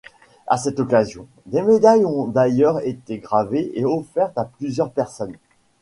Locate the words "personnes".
4.91-5.37